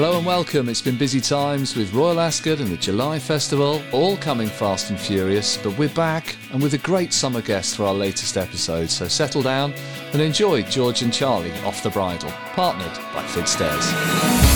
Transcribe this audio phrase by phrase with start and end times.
[0.00, 0.70] Hello and welcome.
[0.70, 4.98] It's been busy times with Royal Ascot and the July Festival, all coming fast and
[4.98, 8.88] furious, but we're back and with a great summer guest for our latest episode.
[8.88, 9.74] So settle down
[10.14, 14.49] and enjoy George and Charlie off the bridle, partnered by Fitzdares.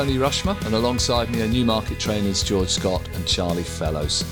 [0.00, 4.24] Tony Rushmer, and alongside me are Newmarket trainers George Scott and Charlie Fellowes.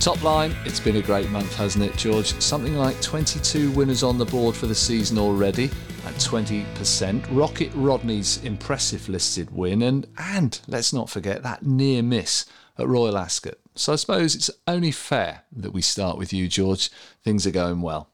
[0.00, 2.32] Top line, it's been a great month, hasn't it, George?
[2.40, 5.66] Something like 22 winners on the board for the season already
[6.06, 7.22] at 20%.
[7.32, 12.46] Rocket Rodney's impressive listed win, and, and let's not forget that near miss
[12.78, 13.58] at Royal Ascot.
[13.74, 16.90] So I suppose it's only fair that we start with you, George.
[17.22, 18.08] Things are going well.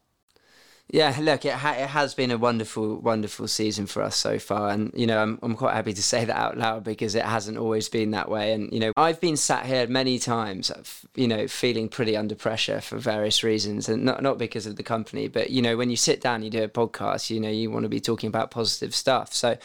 [0.93, 4.71] Yeah, look, it, ha- it has been a wonderful, wonderful season for us so far,
[4.71, 7.57] and you know, I'm I'm quite happy to say that out loud because it hasn't
[7.57, 8.51] always been that way.
[8.51, 10.83] And you know, I've been sat here many times, uh,
[11.15, 14.83] you know, feeling pretty under pressure for various reasons, and not not because of the
[14.83, 17.71] company, but you know, when you sit down, you do a podcast, you know, you
[17.71, 19.33] want to be talking about positive stuff.
[19.33, 19.57] So,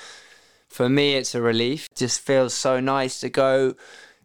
[0.68, 1.88] for me, it's a relief.
[1.90, 3.74] It just feels so nice to go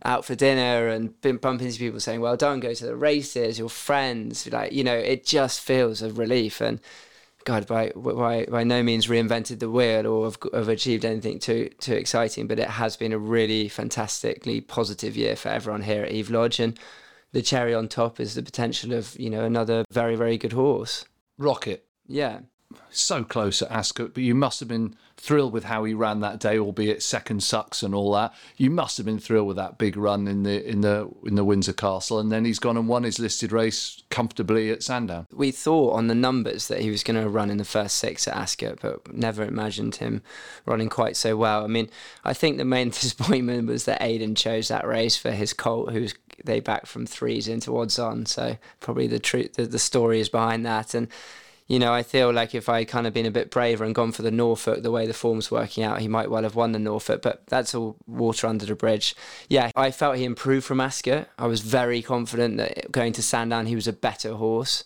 [0.04, 3.60] out for dinner and been bumping into people saying, "Well, don't go to the races.
[3.60, 6.80] Your friends, like you know, it just feels a relief." And
[7.44, 11.70] God, by by by no means reinvented the wheel or have, have achieved anything too
[11.80, 16.12] too exciting, but it has been a really fantastically positive year for everyone here at
[16.12, 16.60] Eve Lodge.
[16.60, 16.80] And
[17.32, 21.06] the cherry on top is the potential of you know another very very good horse.
[21.38, 22.42] Rocket, Yeah,
[22.90, 26.40] so close at Ascot, but you must have been thrilled with how he ran that
[26.40, 28.34] day, albeit second sucks and all that.
[28.58, 31.44] You must have been thrilled with that big run in the in the in the
[31.44, 35.28] Windsor Castle, and then he's gone and won his listed race comfortably at Sandown.
[35.32, 38.28] we thought on the numbers that he was going to run in the first six
[38.28, 40.24] at Ascot, but never imagined him
[40.66, 41.64] running quite so well.
[41.64, 41.90] I mean,
[42.24, 46.16] I think the main disappointment was that Aidan chose that race for his colt, who's
[46.44, 48.26] they backed from threes into odds on.
[48.26, 50.94] So probably the truth, the, the story is behind that.
[50.94, 51.08] And
[51.72, 54.12] you know, I feel like if I kind of been a bit braver and gone
[54.12, 56.80] for the Norfolk, the way the form's working out, he might well have won the
[56.80, 57.22] Norfolk.
[57.22, 59.16] But that's all water under the bridge.
[59.48, 61.30] Yeah, I felt he improved from Ascot.
[61.40, 64.84] I was very confident that going to Sandown, he was a better horse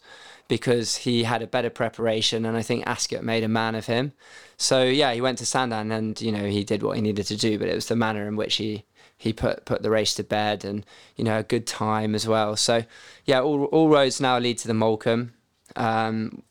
[0.48, 4.14] because he had a better preparation, and I think Ascot made a man of him.
[4.56, 7.36] So yeah, he went to Sandown, and you know he did what he needed to
[7.36, 8.86] do, but it was the manner in which he
[9.18, 10.86] he put put the race to bed, and
[11.16, 12.56] you know a good time as well.
[12.56, 12.84] So
[13.26, 15.32] yeah, all all roads now lead to the Molecombe.
[15.76, 16.44] Um,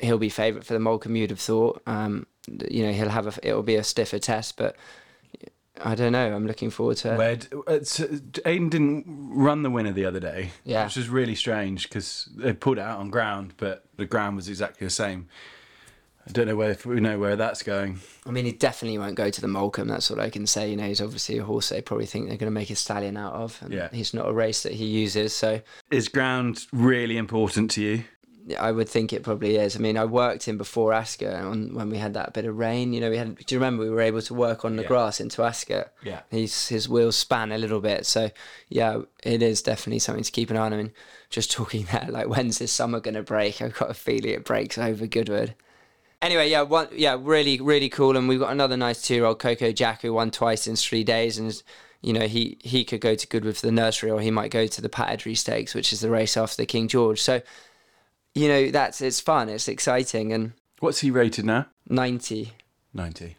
[0.00, 1.16] he'll be favourite for the Molecombe.
[1.18, 1.82] You'd have thought.
[1.86, 2.26] Um,
[2.70, 4.76] you know he'll have a it'll be a stiffer test, but
[5.84, 6.34] I don't know.
[6.34, 7.48] I'm looking forward to it.
[7.66, 7.78] Uh,
[8.48, 10.84] Aidan didn't run the winner the other day, Yeah.
[10.84, 14.48] which was really strange because they pulled it out on ground, but the ground was
[14.48, 15.28] exactly the same.
[16.28, 18.00] I don't know where if we know where that's going.
[18.26, 19.86] I mean, he definitely won't go to the Molecombe.
[19.88, 20.70] That's all I can say.
[20.70, 23.16] You know, he's obviously a horse they probably think they're going to make a stallion
[23.16, 23.58] out of.
[23.62, 23.88] And Yeah.
[23.92, 28.04] He's not a race that he uses, so Is ground really important to you?
[28.58, 29.74] I would think it probably is.
[29.74, 32.92] I mean, I worked him before Ascot on when we had that bit of rain.
[32.92, 33.36] You know, we had.
[33.36, 34.88] Do you remember we were able to work on the Yeah.
[34.88, 35.92] grass into Ascot?
[36.04, 36.20] Yeah.
[36.30, 38.30] His his wheels span a little bit, so
[38.68, 40.72] yeah, it is definitely something to keep an eye on.
[40.72, 40.92] I mean,
[41.28, 43.60] just talking there, like when's this summer going to break?
[43.60, 45.54] I've got a feeling it breaks over Goodwood.
[46.22, 48.16] Anyway, yeah, one, yeah, really, really cool.
[48.16, 51.62] And we've got another nice two-year-old Coco Jack who won twice in three days, and
[52.00, 54.66] you know he he could go to Goodwood for the nursery, or he might go
[54.66, 57.20] to the Pat Eddery Stakes, which is the race after the King George.
[57.20, 57.42] So,
[58.36, 61.66] you know, that's it's fun, it's exciting, and What's he rated now?
[61.88, 62.52] ninety.
[62.92, 63.36] 90.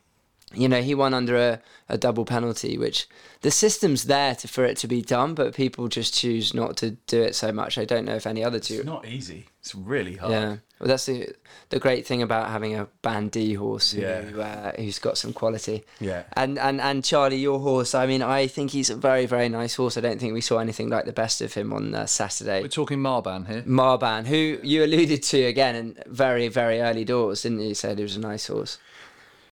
[0.53, 3.07] You know, he won under a, a double penalty, which
[3.41, 6.91] the system's there to, for it to be done, but people just choose not to
[7.07, 7.77] do it so much.
[7.77, 8.75] I don't know if any other two.
[8.75, 9.47] It's not easy.
[9.59, 10.31] It's really hard.
[10.31, 11.33] Yeah, well, that's the
[11.69, 14.23] the great thing about having a Band D horse who, Yeah.
[14.37, 15.83] uh, who's got some quality.
[15.99, 16.23] Yeah.
[16.33, 17.95] And, and and Charlie, your horse.
[17.95, 19.97] I mean, I think he's a very very nice horse.
[19.97, 22.61] I don't think we saw anything like the best of him on uh, Saturday.
[22.61, 23.61] We're talking Marbaan here.
[23.63, 27.69] Marbaan, who you alluded to again in very very early doors, didn't you?
[27.69, 28.77] You said he was a nice horse.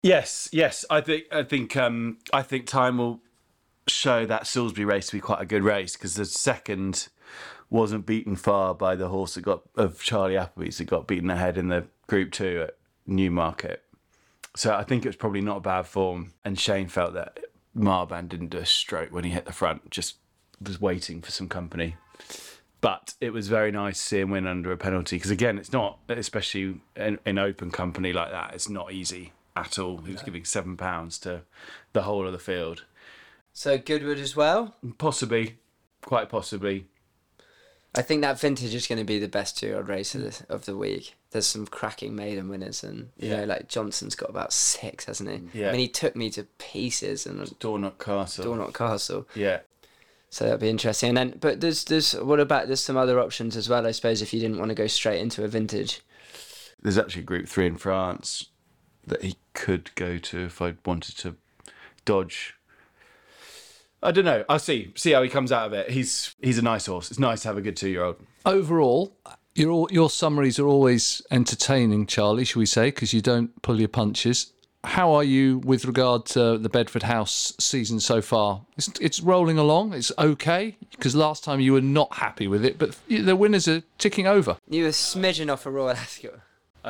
[0.02, 0.86] Yes, yes.
[0.90, 3.22] I think I think um, I think time will
[3.88, 7.08] show that Salisbury race to be quite a good race because the second
[7.76, 11.58] wasn't beaten far by the horse that got of Charlie Appleby's that got beaten ahead
[11.58, 13.84] in the Group Two at Newmarket.
[14.56, 17.40] So I think it was probably not a bad form, and Shane felt that
[17.78, 20.16] Marbaan didn't do a stroke when he hit the front, just
[20.62, 21.98] was waiting for some company.
[22.80, 25.74] But it was very nice to see him win under a penalty because again, it's
[25.74, 29.98] not, especially in, in open company like that, it's not easy at all.
[29.98, 31.42] He was giving seven pounds to
[31.94, 32.86] the whole of the field,
[33.52, 34.76] So Goodwood as well.
[34.98, 35.58] possibly,
[36.02, 36.88] quite possibly.
[37.98, 40.66] I think that vintage is going to be the best two-year-old race of the, of
[40.66, 41.16] the week.
[41.32, 43.38] There's some cracking maiden winners, and you Yeah.
[43.38, 45.60] know, like Johnston's got about six, hasn't he?
[45.62, 45.70] Yeah.
[45.70, 48.44] I mean, he took me to pieces, and Dornoch Castle.
[48.46, 49.28] Dornoch Castle.
[49.36, 49.60] Yeah,
[50.30, 51.10] So that'd be interesting.
[51.10, 53.86] And then, but there's there's what about there's some other options as well?
[53.88, 56.02] I suppose if you didn't want to go straight into a vintage.
[56.82, 58.48] There's actually a Group Three in France
[59.08, 61.36] that he could go to if I wanted to
[62.06, 62.56] dodge.
[64.06, 64.46] I don't know.
[64.48, 64.92] I'll see.
[64.96, 65.90] See how he comes out of it.
[65.90, 67.10] He's he's a nice horse.
[67.10, 68.18] It's nice to have a good two year old.
[68.46, 69.16] Overall,
[69.56, 72.46] your your summaries are always entertaining, Charlie.
[72.46, 72.86] Shall we say?
[72.88, 74.52] Because you don't pull your punches.
[74.84, 78.62] How are you with regard to the Bedford House season so far?
[78.78, 79.94] It's, it's rolling along.
[79.94, 83.82] It's okay because last time you were not happy with it, but the winners are
[83.98, 84.58] ticking over.
[84.70, 86.40] You were smidgen off a Royal Ascot.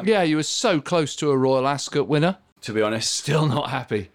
[0.03, 2.37] yeah, you were so close to a Royal Ascot winner.
[2.61, 4.09] To be honest, Still not happy.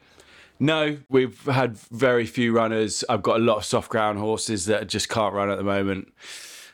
[0.61, 3.03] No, we've had very few runners.
[3.09, 6.13] I've got a lot of soft ground horses that just can't run at the moment.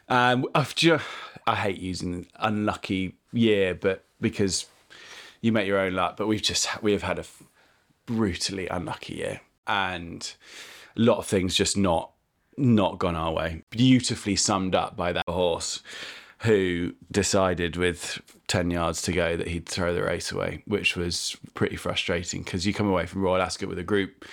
[0.08, 1.04] Um, I've just,
[1.46, 4.66] I hate using unlucky year, but because
[5.40, 6.16] you make your own luck.
[6.16, 7.24] But we've just we have had a
[8.06, 10.34] brutally unlucky year, and
[10.96, 12.10] a lot of things just not
[12.56, 13.62] not gone our way.
[13.70, 15.82] Beautifully summed up by that horse
[16.40, 21.36] who decided with 10 yards to go that he'd throw the race away, which was
[21.54, 24.24] pretty frustrating because you come away from Royal Ascot with a group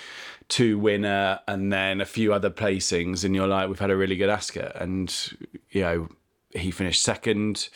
[0.48, 4.16] two winner and then a few other placings, and you're like, we've had a really
[4.16, 4.72] good Ascot.
[4.76, 5.14] And,
[5.70, 6.08] you know,
[6.50, 7.68] he finished second.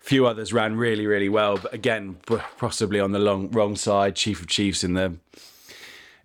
[0.00, 2.16] A few others ran really, really well, but again,
[2.58, 4.16] possibly on the long, wrong side.
[4.16, 5.16] Chief of Chiefs in the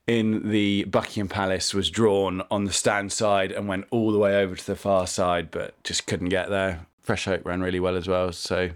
[0.05, 4.35] in the Buckingham Palace was drawn on the stand side and went all the way
[4.35, 6.85] over to the far side, but just couldn't get there.
[7.01, 8.33] Fresh Oak ran really well as well.
[8.33, 8.71] So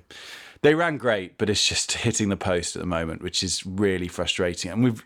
[0.61, 4.07] they ran great, but it's just hitting the post at the moment, which is really
[4.07, 4.71] frustrating.
[4.71, 5.05] And we've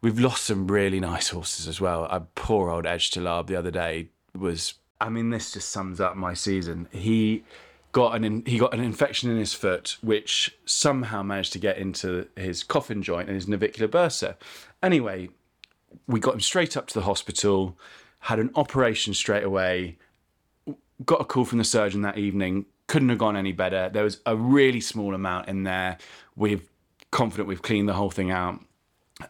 [0.00, 2.04] we've lost some really nice horses as well.
[2.04, 4.74] A poor old Edge to Lab the other day was.
[5.00, 6.88] I mean, this just sums up my season.
[6.90, 7.44] He
[7.92, 12.26] got an he got an infection in his foot, which somehow managed to get into
[12.36, 14.36] his coffin joint and his navicular bursa.
[14.82, 15.28] Anyway,
[16.06, 17.78] we got him straight up to the hospital,
[18.20, 19.96] had an operation straight away.
[21.04, 22.66] Got a call from the surgeon that evening.
[22.86, 23.88] Couldn't have gone any better.
[23.88, 25.98] There was a really small amount in there.
[26.36, 26.60] We're
[27.10, 28.60] confident we've cleaned the whole thing out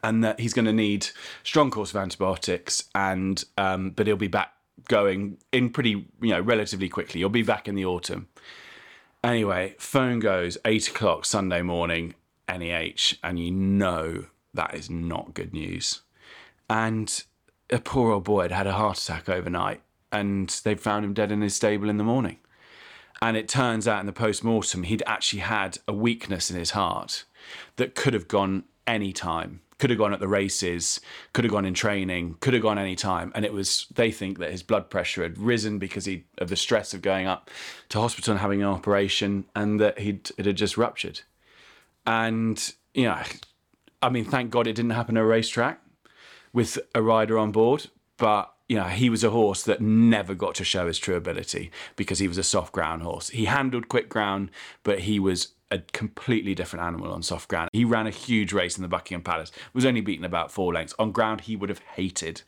[0.03, 1.07] and that he's going to need
[1.43, 4.53] strong course of antibiotics and um, but he'll be back
[4.89, 8.29] going in pretty you know relatively quickly he'll be back in the autumn
[9.23, 12.15] anyway phone goes eight o'clock sunday morning
[12.49, 12.91] neh
[13.23, 16.03] and you know that is not good news
[16.69, 17.25] and
[17.71, 19.81] a poor old boy had had a heart attack overnight
[20.13, 22.39] and they found him dead in his stable in the morning
[23.23, 27.25] and it turns out in the post-mortem he'd actually had a weakness in his heart
[27.77, 31.01] that could have gone any time could have gone at the races,
[31.33, 33.33] could have gone in training, could have gone any time.
[33.35, 36.57] And it was, they think that his blood pressure had risen because he, of the
[36.57, 37.51] stress of going up
[37.91, 41.21] to hospital and having an operation and that he'd, it had just ruptured.
[42.07, 43.21] And, you know,
[44.01, 45.81] I mean, thank God it didn't happen at a racetrack
[46.53, 47.89] with a rider on board.
[48.17, 51.71] But, you know, he was a horse that never got to show his true ability
[51.97, 53.29] because he was a soft ground horse.
[53.29, 54.51] He handled quick ground,
[54.83, 57.69] but he was a completely different animal on soft ground.
[57.73, 60.95] He ran a huge race in the Buckingham Palace, was only beaten about four lengths.
[60.99, 62.43] On ground, he would have hated,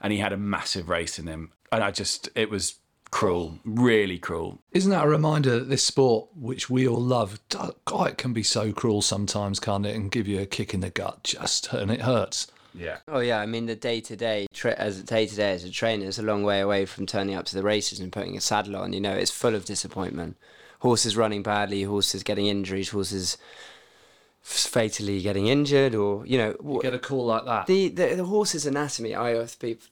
[0.00, 1.52] and he had a massive race in him.
[1.70, 2.76] And I just, it was
[3.10, 4.60] cruel, really cruel.
[4.72, 8.42] Isn't that a reminder that this sport, which we all love, God, it can be
[8.42, 9.94] so cruel sometimes, can't it?
[9.94, 12.48] And give you a kick in the gut, just, and it hurts.
[12.74, 12.98] Yeah.
[13.08, 16.06] Oh yeah, I mean the day to day as day to day as a trainer
[16.06, 18.76] is a long way away from turning up to the races and putting a saddle
[18.76, 18.92] on.
[18.92, 20.36] You know, it's full of disappointment
[20.80, 23.38] horses running badly, horses getting injuries, horses
[24.42, 27.66] fatally getting injured, or you know, you get a call like that.
[27.66, 29.46] The the, the horse's anatomy, I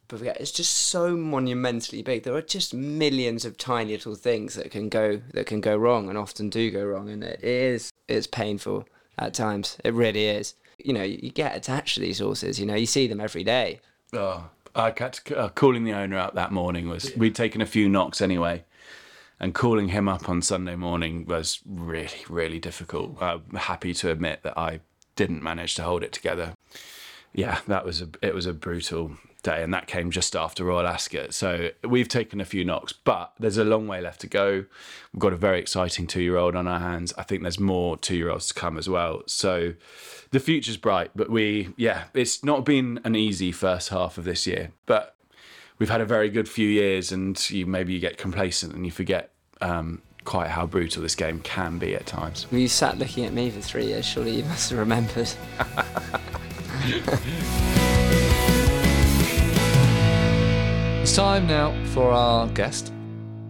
[0.08, 2.22] forget, it's just so monumentally big.
[2.22, 6.08] There are just millions of tiny little things that can go that can go wrong,
[6.08, 8.86] and often do go wrong, and it is it's painful
[9.18, 9.76] at times.
[9.84, 10.54] It really is.
[10.78, 12.58] You know, you get attached to these horses.
[12.60, 13.80] You know, you see them every day.
[14.12, 16.88] Oh, I kept uh, calling the owner up that morning.
[16.88, 18.64] Was we'd taken a few knocks anyway
[19.40, 23.20] and calling him up on Sunday morning was really, really difficult.
[23.20, 24.80] I'm happy to admit that I
[25.16, 26.54] didn't manage to hold it together.
[27.32, 30.86] Yeah, that was a it was a brutal day, and that came just after Royal
[30.86, 31.32] Ascot.
[31.34, 34.64] So we've taken a few knocks, but there's a long way left to go.
[35.12, 37.12] We've got a very exciting two year old on our hands.
[37.16, 39.22] I think there's more two year olds to come as well.
[39.26, 39.74] So
[40.30, 44.46] the future's bright, but we, yeah, it's not been an easy first half of this
[44.46, 45.14] year, but
[45.78, 48.90] we've had a very good few years, and you maybe you get complacent and you
[48.90, 49.30] forget
[49.60, 52.46] um, quite how brutal this game can be at times.
[52.50, 54.04] Well, you sat looking at me for three years.
[54.04, 55.30] Surely you must have remembered.
[61.08, 62.92] it's time now for our guest.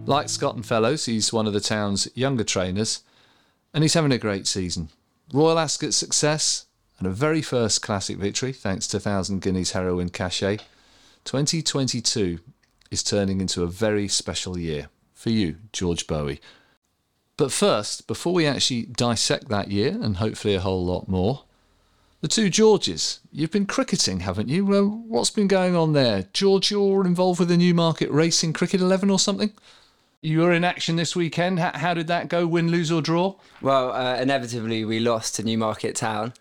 [0.05, 3.03] Like Scott and Fellowes, he's one of the town's younger trainers,
[3.73, 4.87] and he's having a great season.
[5.33, 6.67] Royal Ascot success
[6.99, 10.59] and a very first classic victory, thanks to Thousand Guineas heroine Cachet.
[11.25, 12.39] 2022.
[12.91, 16.39] is turning into a very special year for you, George Boughey.
[17.35, 21.43] But first, before we actually dissect that year and hopefully a whole lot more,
[22.21, 23.19] the two Georges.
[23.31, 24.65] You've been cricketing, haven't you?
[24.65, 26.25] Well, what's been going on there?
[26.33, 29.53] George, you're involved with the Newmarket Racing Cricket 11 or something?
[30.21, 31.59] You were in action this weekend.
[31.59, 32.45] How, how did that go?
[32.45, 33.35] Win, lose, or draw?
[33.61, 36.33] Well, uh, inevitably we lost to Newmarket Town.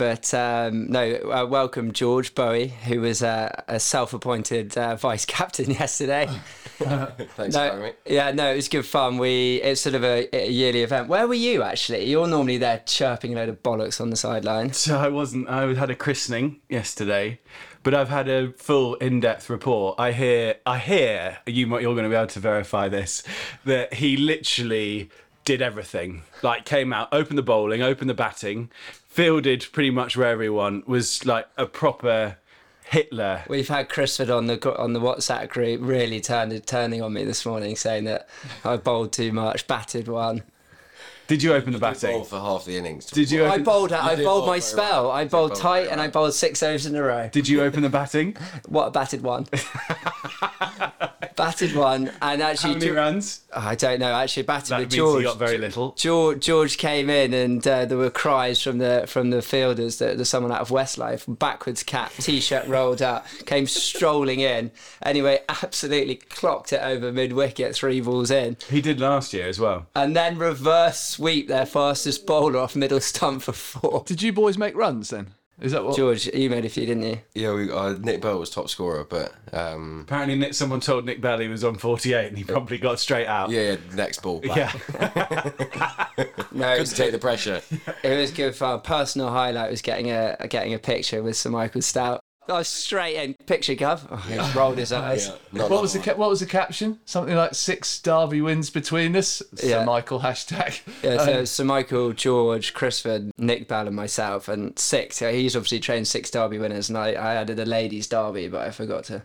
[0.00, 5.70] But um, no, uh, welcome George Boughey, who was uh, a self-appointed uh, vice captain
[5.70, 6.26] yesterday.
[6.78, 7.92] Thanks no, for having me.
[8.06, 9.18] Yeah, no, it was good fun.
[9.18, 11.08] We it's sort of a, a yearly event.
[11.08, 12.06] Where were you actually?
[12.06, 14.72] You're normally there chirping a load of bollocks on the sideline.
[14.72, 15.50] So I wasn't.
[15.50, 17.38] I had a christening yesterday,
[17.82, 20.00] but I've had a full in-depth report.
[20.00, 20.54] I hear.
[20.64, 21.66] I hear you.
[21.78, 23.22] You're going to be able to verify this.
[23.66, 25.10] That he literally
[25.44, 26.22] did everything.
[26.42, 28.70] Like came out, opened the bowling, opened the batting,
[29.10, 31.26] fielded pretty much where everyone was.
[31.26, 32.38] Like a proper
[32.84, 33.44] Hitler.
[33.48, 37.44] We've had Crisford on the on the WhatsApp group really turned turning on me this
[37.44, 38.28] morning, saying that
[38.64, 40.42] I bowled too much, batted one.
[41.30, 42.24] Did you open the Bowl batting?
[42.24, 43.06] for half the innings.
[43.06, 43.44] Did you?
[43.44, 43.92] I Open, bowled.
[43.92, 45.04] I bowled bowl my spell.
[45.04, 45.10] well.
[45.12, 47.28] I bowled bowl tight, very and I bowled six overs in a row.
[47.32, 48.36] Did you open the batting?
[48.68, 49.46] What a batted one.
[51.36, 53.40] batted one, and How actually, many Ge- runs?
[53.54, 54.12] I don't know.
[54.12, 55.18] Actually, batted That with means George.
[55.18, 55.92] he got very little.
[55.92, 60.16] George, George came in and uh, there were cries from the from the fielders that
[60.16, 64.70] there's someone out of Westlife, backwards cap, t-shirt rolled up, came strolling in.
[65.02, 69.58] Anyway, absolutely clocked it over mid wicket, three balls in, He did last year as
[69.58, 69.86] well.
[69.94, 74.02] and then reverse sweep their fastest bowler off middle stump for four.
[74.06, 75.34] Did you boys make runs then?
[75.60, 75.94] Is that what?
[75.94, 77.18] George, you made a few, didn't you?
[77.34, 81.20] Yeah, we, uh, Nick Bell was top scorer, but um, Apparently, Nick, someone told Nick
[81.20, 83.50] Bell he was on 48 and he probably got straight out.
[83.50, 84.40] yeah, yeah, next ball.
[84.40, 84.56] Back.
[84.56, 85.50] Yeah.
[86.52, 87.62] No, it Couldn't take the pressure.
[88.02, 88.80] it was good fun.
[88.80, 92.19] Personal highlight was getting a getting a picture with Sir Michael Stoute.
[92.50, 94.00] I was straight in, picture gov.
[94.10, 95.28] Oh, he just rolled his eyes.
[95.28, 96.98] Yeah, not What was the ca- what was the caption?
[97.04, 99.42] Something like six Derby wins between us.
[99.62, 99.80] Yeah.
[99.80, 100.80] Sir Michael hashtag.
[101.02, 105.20] Yeah, so, Um, so Michael, George, Crisford, Nick Bell, and myself, and six.
[105.20, 108.66] Yeah, he's obviously trained six Derby winners, and I, I added a ladies' Derby, but
[108.66, 109.22] I forgot to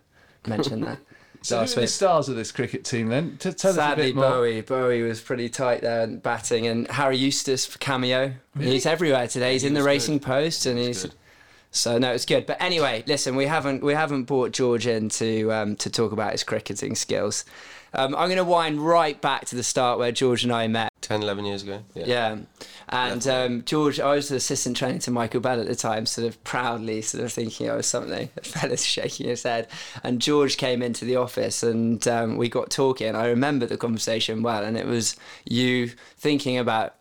[0.47, 0.99] mention that.
[1.41, 3.37] so who are the stars of this cricket team then?
[3.37, 4.25] T- tell us a Sadly, bit more.
[4.25, 8.33] Boughey, Boughey was pretty tight there and batting, and Harry Eustace for cameo.
[8.57, 9.53] He's everywhere today.
[9.53, 10.27] He's in the was Racing good.
[10.27, 11.03] Post, and he's.
[11.03, 11.13] good.
[11.71, 12.45] So no, it's good.
[12.45, 16.31] But anyway, listen, we haven't we haven't brought George in to um, to talk about
[16.31, 17.45] his cricketing skills.
[17.95, 20.91] Um, I'm going to wind right back to the start where George and I met.
[20.99, 21.81] 10, 11 years ago.
[21.93, 22.05] Yeah.
[22.05, 22.37] Yeah.
[22.89, 26.27] And um, George, I was the assistant trainer to Michael Bell at the time, sort
[26.27, 28.29] of proudly, sort of thinking I was something.
[28.35, 29.69] The fella's shaking his head.
[30.03, 33.15] And George came into the office and um, we got talking.
[33.15, 36.95] I remember the conversation well, and it was you thinking about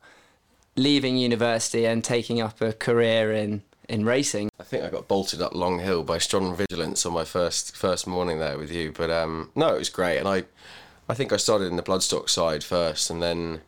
[0.76, 4.50] leaving university and taking up a career in, in racing.
[4.58, 8.06] I think I got bolted up Long Hill by strong vigilance on my first first
[8.06, 8.92] morning there with you.
[8.92, 10.44] But um, no, it was great, and I,
[11.08, 13.60] I think I started in the bloodstock side first, and then,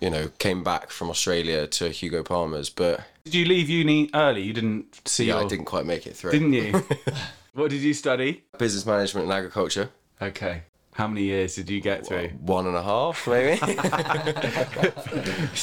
[0.00, 2.70] you know, came back from Australia to Hugo Palmer's.
[2.70, 4.42] But Did you leave uni early?
[4.42, 5.44] You didn't see yeah, your...
[5.44, 6.32] I didn't quite make it through.
[6.32, 6.84] Didn't you?
[7.54, 8.44] what did you study?
[8.58, 9.90] Business management and agriculture.
[10.20, 10.62] Okay.
[10.98, 12.30] How many years did you get through?
[12.40, 13.56] One and a half, maybe.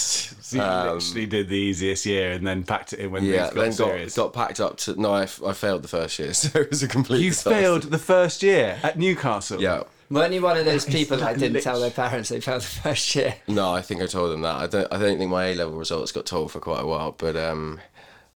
[0.46, 0.62] So you
[0.94, 3.62] literally did the easiest year and then packed it in when Um, yeah, things got
[3.62, 4.16] then got, serious.
[4.16, 5.00] got packed up to.
[5.02, 7.22] No, I failed the first year, so it was a complete.
[7.24, 7.50] you disaster.
[7.50, 9.60] failed the first year at Newcastle.
[9.62, 9.84] Yeah.
[10.10, 13.16] Weren't you one of those people that didn't tell their parents they failed the first
[13.16, 13.36] year?
[13.48, 14.56] No, I think I told them that.
[14.56, 14.88] I don't.
[14.94, 17.12] I don't think my A level results got told for quite a while.
[17.12, 17.80] But um,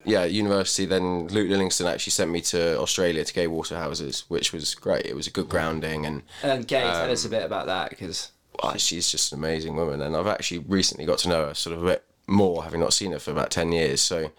[0.05, 0.85] yeah, university.
[0.85, 5.05] Then Luke Lillingston actually sent me to Australia to Gai Waterhouses, which was great.
[5.05, 7.89] It was a good grounding, and And Gai, tell um, us a bit about that,
[7.89, 10.01] because well, she's just an amazing woman.
[10.01, 12.93] And I've actually recently got to know her sort of a bit more, having not
[12.93, 14.01] seen her for about ten years.
[14.01, 14.31] So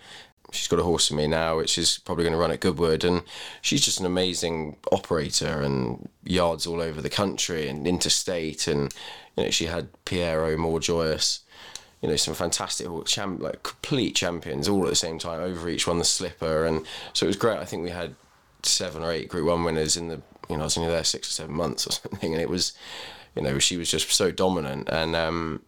[0.52, 3.04] she's got a horse for me now, which is probably going to run at Goodwood,
[3.04, 3.22] and
[3.60, 8.94] she's just an amazing operator and yards all over the country and interstate, and
[9.36, 11.40] you know she had Pierro More Joyous.
[12.00, 15.40] You know, some fantastic champ, like complete champions all at the same time.
[15.40, 17.58] Over each one, the slipper, and so it was great.
[17.58, 18.14] I think we had
[18.62, 20.20] seven or eight Group One winners in the.
[20.48, 22.72] You know, I was only there six or seven months or something, and it was,
[23.34, 25.62] you know, she was just so dominant, and um,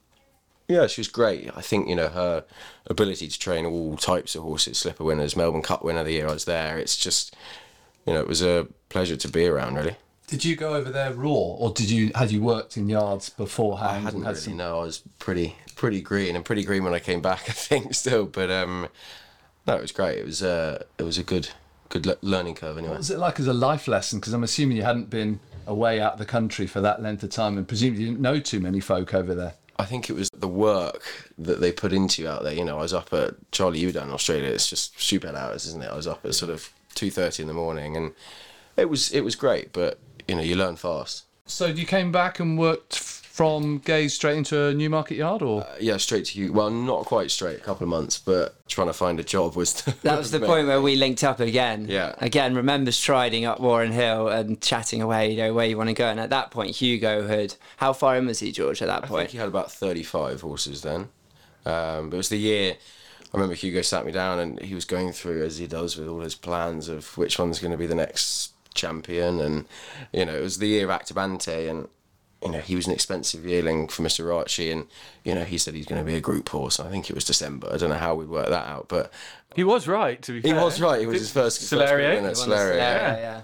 [0.69, 1.51] yeah, she was great.
[1.57, 2.45] I think you know her
[2.87, 6.33] ability to train all types of horses, slipper winners, Melbourne Cup winner the year I
[6.33, 6.79] was there.
[6.79, 7.35] It's just,
[8.07, 9.75] you know, it was a pleasure to be around.
[9.75, 9.97] Really,
[10.29, 13.91] Did you go over there raw, or did you had you worked in yards beforehand?
[13.91, 14.41] I hadn't had really.
[14.41, 17.41] some- No, I was pretty pretty green and pretty green when I came back.
[17.49, 18.89] I think still, but um,
[19.67, 20.19] no, it was great.
[20.19, 21.49] It was uh, it was a good
[21.89, 22.91] good le- learning curve anyway.
[22.91, 24.21] What was it like as a life lesson?
[24.21, 27.31] Because I'm assuming you hadn't been away out of the country for that length of
[27.31, 29.55] time, and presumably you didn't know too many folk over there.
[29.79, 32.53] I think it was the work that they put into you out there.
[32.53, 34.51] You know, I was up at Charlie Udan in Australia.
[34.51, 35.91] It's just stupid hours, isn't it?
[35.91, 38.13] I was up at sort of two thirty in the morning, and
[38.77, 39.73] it was it was great.
[39.73, 41.25] But you know you learn fast.
[41.47, 45.97] So you came back and worked from Gai's straight into a Newmarket Yard, or Yeah,
[45.97, 46.53] straight to you.
[46.53, 49.81] Well, not quite straight, a couple of months, but trying to find a job was.
[49.81, 51.87] The, That was the point where we linked up again.
[51.89, 52.15] Yeah.
[52.19, 55.95] Again, remember striding up Warren Hill and chatting away, you know, where you want to
[55.95, 56.05] go.
[56.05, 57.55] And at that point, Hugo had.
[57.79, 59.31] How far in was he, George, at that I think point?
[59.31, 61.09] he had about 35 horses then.
[61.65, 62.75] Um, but it was the year.
[63.33, 66.09] I remember Hugo sat me down and he was going through, as he does with
[66.09, 69.41] all his plans of which one's going to be the next champion.
[69.41, 69.65] And,
[70.13, 71.89] you know, it was the year of Aktabantay and,
[72.43, 74.35] you know, he was an expensive yearling for Mr.
[74.35, 74.71] Archie.
[74.71, 74.87] And,
[75.25, 76.81] you know, he said he's going to be a group horse.
[76.81, 77.69] I think it was December.
[77.73, 78.87] I don't know how we'd work that out.
[78.89, 79.13] But
[79.55, 80.65] He was right, to be he fair.
[80.65, 81.01] was right.
[81.01, 81.99] He was his first, first Solario?
[81.99, 82.79] winner, He won the Solario.
[82.79, 83.43] Solario, yeah.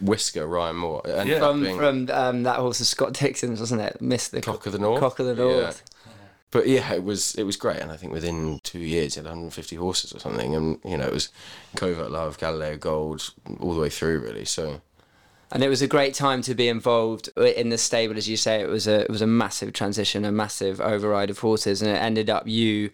[0.00, 1.02] Whisker, Ryan Moore.
[1.06, 1.38] And Yeah.
[1.40, 4.00] From, being- from um, that horse of Scott Dixon's, wasn't it?
[4.00, 5.00] Missed the Cock of the North.
[5.00, 5.82] Cock of the North.
[5.84, 6.12] Yeah.
[6.52, 9.24] But yeah, it was it was great, and I think within two years he had
[9.26, 11.28] 150 horses or something, and you know it was
[11.74, 14.44] Covert Love, Galileo Gold, all the way through really.
[14.44, 14.80] So
[15.52, 18.60] And it was a great time to be involved in the stable, as you say.
[18.60, 21.94] It was a it was a massive transition, a massive override of horses, and it
[21.94, 22.90] ended up you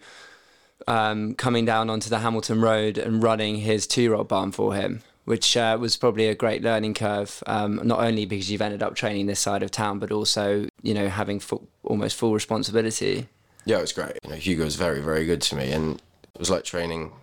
[0.87, 5.57] um, coming down onto the Hamilton Road and running his two-year-old barn for him, which
[5.57, 7.41] uh, was probably a great learning curve.
[7.47, 10.93] Um, not only because you've ended up training this side of town, but also you
[10.93, 13.27] know having full, almost full responsibility.
[13.65, 14.19] yeah, it was great.
[14.23, 15.95] You know, Hugo was very very good to me, and
[16.35, 17.13] it was like training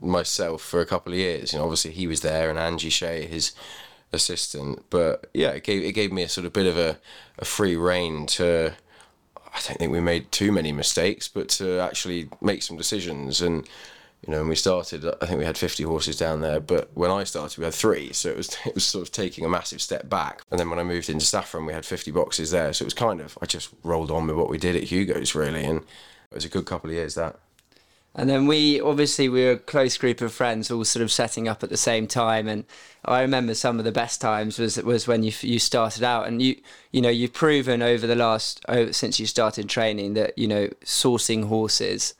[0.00, 1.52] myself for a couple of years.
[1.52, 3.52] You know, obviously he was there, and Angie Shea, his
[4.14, 4.84] assistant.
[4.90, 6.98] But yeah, it gave it gave me a sort of bit of a,
[7.38, 8.72] a free rein to.
[9.36, 13.40] I don't think we made too many mistakes, but to actually make some decisions.
[13.40, 13.68] And
[14.26, 17.10] you know, when we started, I think we had 50 horses down there, but when
[17.10, 18.12] I started, we had three.
[18.12, 20.42] So it was it was sort of taking a massive step back.
[20.50, 22.72] And then when I moved into Saffron, we had 50 boxes there.
[22.72, 25.34] So it was kind of I just rolled on with what we did at Hugo's
[25.34, 27.38] really, and it was a good couple of years that.
[28.16, 31.48] And then we obviously we were a close group of friends, all sort of setting
[31.48, 32.46] up at the same time.
[32.46, 32.64] And
[33.04, 36.40] I remember some of the best times was was when you you started out, and
[36.40, 36.56] you
[36.92, 40.68] you know you've proven over the last oh, since you started training that you know
[40.84, 42.14] sourcing horses,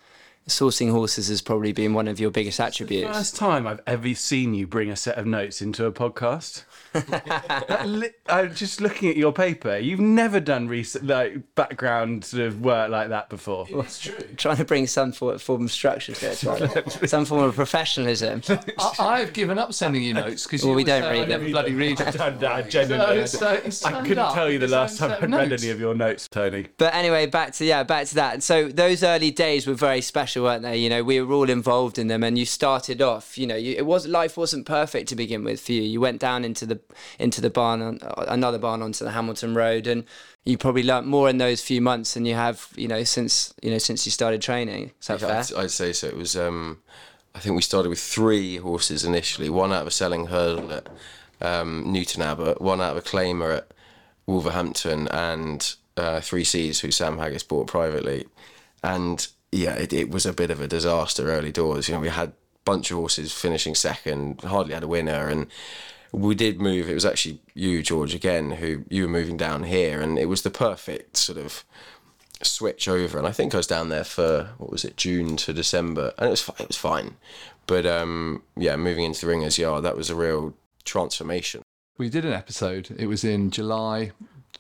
[0.49, 3.17] sourcing horses has probably been one of your biggest attributes.
[3.17, 6.65] First time I've ever seen you bring a set of notes into a podcast.
[7.87, 9.77] Li- I'm just looking at your paper.
[9.79, 13.67] You've never done rec- like background sort of work like that before.
[13.71, 14.15] it's true.
[14.37, 16.93] Trying to bring some form of structure to it, right?
[17.09, 18.43] some form of professionalism.
[18.79, 21.51] I, I've given up sending you notes because Well, we don't read I them.
[21.51, 22.13] bloody read them.
[22.13, 23.27] Done that, genuinely.
[23.27, 25.63] So- so I couldn't up tell you the with last time I'd read notes.
[25.63, 26.67] any of your notes, Tony.
[26.77, 28.43] But anyway, back to yeah, back to that.
[28.43, 30.77] So those early days were very special, weren't they?
[30.77, 33.39] You know, we were all involved in them, and you started off.
[33.39, 35.83] You know, you, it was life wasn't perfect to begin with for you.
[35.83, 36.81] You went down into the
[37.19, 40.05] into the barn, on, another barn onto the Hamilton Road, and
[40.45, 43.71] you probably learnt more in those few months than you have, you know, since you
[43.71, 44.93] know since you started training.
[45.01, 45.31] Is that fair?
[45.31, 46.09] I'd, I'd say so.
[46.09, 46.37] It was.
[46.37, 46.83] Um,
[47.35, 49.51] I think we started with three horses initially.
[49.51, 50.89] One out of a selling hurdle at
[51.41, 53.73] um, Newton Abbot, one out of a claimer at
[54.27, 58.27] Wolverhampton, and uh, three C's who Sam Haggas bought privately.
[58.83, 61.89] And yeah, it, it was a bit of a disaster early doors.
[61.89, 65.47] You know, we had a bunch of horses finishing second, hardly had a winner, and
[66.13, 66.89] we did move.
[66.89, 70.43] It was actually you, George, again, who you were moving down here, and it was
[70.43, 71.65] the perfect sort of
[72.43, 75.53] switch over, and I think I was down there for what was it, June to
[75.53, 77.17] December, and it was it was fine,
[77.67, 81.63] but um, yeah, moving into the Ringers Yard, that was a real transformation.
[81.97, 82.95] We did an episode.
[82.99, 84.11] It was in July,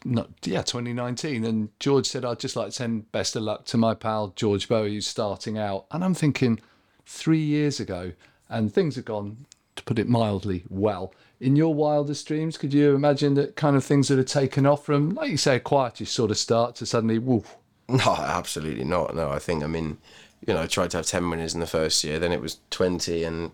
[0.05, 3.77] not yeah, 2019, and George said I'd just like to send best of luck to
[3.77, 5.87] my pal George Bowie, who's starting out.
[5.91, 6.61] And I'm thinking,
[7.07, 8.13] three years ago,
[8.49, 11.15] and things have gone, to put it mildly, well.
[11.41, 14.85] In your wildest dreams, could you imagine that kind of things that have taken off
[14.85, 17.57] from, like you say, a quietish sort of start to suddenly, woof,
[17.89, 19.15] No, absolutely not.
[19.15, 19.99] No, I think I mean,
[20.47, 22.59] you know, I tried to have ten winners in the first year, then it was
[22.71, 23.51] twenty, and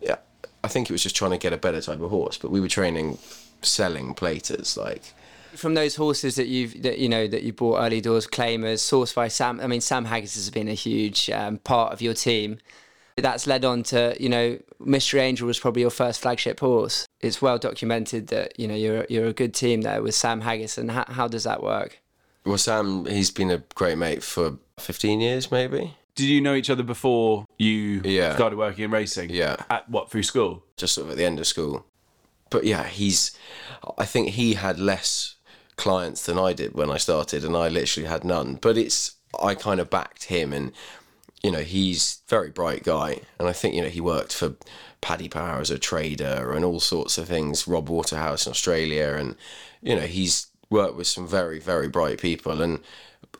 [0.00, 0.16] yeah,
[0.64, 2.36] I think it was just trying to get a better type of horse.
[2.36, 3.18] But we were training,
[3.62, 5.14] selling platers like.
[5.54, 9.14] From those horses that you've that you know that you bought early doors, claimers, sourced
[9.14, 9.60] by Sam.
[9.60, 12.58] I mean, Sam Haggas has been a huge um, part of your team.
[13.16, 17.06] That's led on to you know, Mystery Angel was probably your first flagship horse.
[17.20, 20.78] It's well documented that you know you're you're a good team there with Sam Haggas.
[20.78, 22.00] And how, how does that work?
[22.46, 25.96] Well, Sam, he's been a great mate for fifteen years, maybe.
[26.14, 28.34] Did you know each other before you Yeah.
[28.34, 29.30] started working in racing?
[29.30, 29.56] Yeah.
[29.70, 30.64] At what, through school?
[30.76, 31.84] just sort of at the end of school.
[32.50, 33.36] But yeah, he's.
[33.96, 35.36] I think he had less
[35.80, 38.56] clients than I did when I started, and I literally had none.
[38.56, 40.72] But it's I kind of backed him, and
[41.42, 44.54] you know he's very bright guy, and I think you know he worked for
[45.00, 47.66] Paddy Power as a trader and all sorts of things.
[47.66, 49.36] Rob Waterhouse in Australia, and
[49.82, 52.80] you know he's worked with some very very bright people, and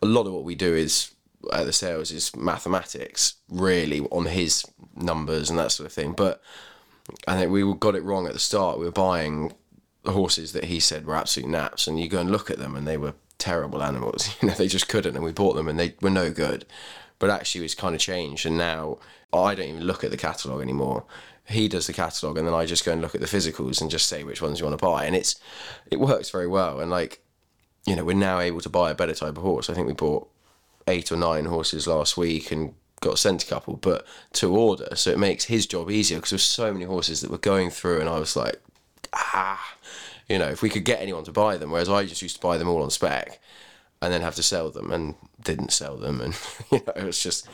[0.02, 1.12] a lot of what we do is
[1.52, 4.64] at the sales is mathematics, really on his
[4.96, 6.12] numbers and that sort of thing.
[6.12, 6.42] But
[7.26, 8.78] I think we got it wrong at the start.
[8.78, 9.52] We were buying
[10.02, 12.74] the horses that he said were absolute naps, and you go and look at them,
[12.74, 14.34] and they were terrible animals.
[14.42, 16.64] You know, they just couldn't, and we bought them, and they were no good.
[17.18, 18.98] But actually, it's kind of changed, and now
[19.32, 21.04] I don't even look at the catalogue anymore.
[21.46, 23.90] He does the catalogue, and then I just go and look at the physicals and
[23.90, 25.38] just say which ones you want to buy, and it's
[25.90, 26.80] it works very well.
[26.80, 27.22] And like,
[27.86, 29.68] you know, we're now able to buy a better type of horse.
[29.68, 30.28] I think we bought
[30.86, 35.10] eight or nine horses last week and got sent a couple, but to order, so
[35.10, 38.08] it makes his job easier because there's so many horses that were going through, and
[38.08, 38.60] I was like,
[39.12, 39.74] ah,
[40.30, 42.40] you know, if we could get anyone to buy them, whereas I just used to
[42.40, 43.40] buy them all on spec
[44.00, 46.34] and then have to sell them and didn't sell them, and
[46.70, 47.48] you know, it was just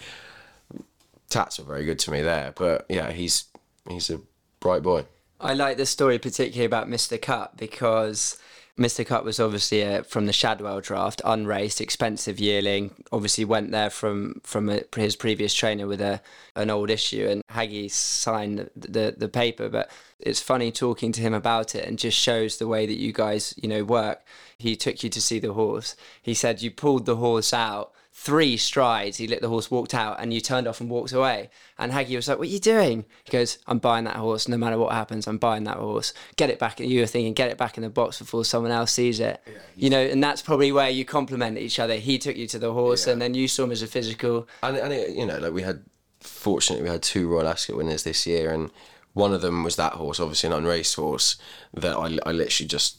[1.28, 2.52] Tatts were very good to me there.
[2.54, 3.46] But yeah, he's
[3.88, 4.20] he's a
[4.60, 5.06] bright boy.
[5.40, 7.20] I like the story particularly about Mr.
[7.20, 8.38] Cup because
[8.78, 9.06] Mr.
[9.06, 12.90] Cup was obviously uh, from the Shadwell draft, unraced, expensive yearling.
[13.10, 16.20] Obviously went there from from a, his previous trainer with a
[16.54, 19.70] an old issue, and Haggy signed the, the the paper.
[19.70, 23.14] But it's funny talking to him about it, and just shows the way that you
[23.14, 24.22] guys you know work.
[24.58, 25.96] He took you to see the horse.
[26.20, 30.18] He said you pulled the horse out three strides, he let the horse walked out,
[30.18, 31.50] and you turned off and walked away.
[31.78, 34.48] And Haggy was like, "What are you doing?" He goes, "I'm buying that horse.
[34.48, 36.14] No matter what happens, I'm buying that horse.
[36.36, 38.90] Get it back." You were thinking, "Get it back in the box before someone else
[38.92, 41.96] sees it." Yeah, you know, and that's probably where you complement each other.
[41.96, 43.12] He took you to the horse, yeah.
[43.12, 44.48] and then you saw him as a physical.
[44.62, 45.84] And and it, you know, like we had,
[46.20, 48.70] fortunately, we had two Royal Ascot winners this year, and
[49.12, 51.36] one of them was that horse, obviously an unraced horse
[51.74, 52.96] that I I literally just.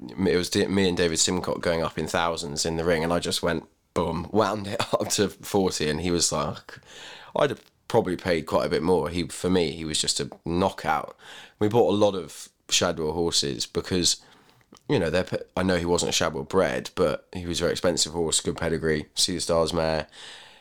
[0.00, 3.18] It was me and David Simcock going up in thousands in the ring, and I
[3.18, 3.64] just went
[3.98, 5.88] boom, wound it up to 40.
[5.88, 6.78] And he was like,
[7.36, 9.08] I'd have probably paid quite a bit more.
[9.08, 11.16] He For me, he was just a knockout.
[11.58, 14.18] We bought a lot of Shadwell horses because,
[14.88, 17.72] you know, they're, I know he wasn't a Shadwell bred, but he was a very
[17.72, 20.06] expensive horse, good pedigree, Sea The Stars mare.